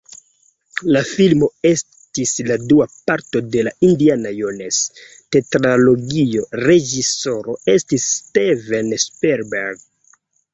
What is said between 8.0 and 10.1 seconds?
Steven Spielberg.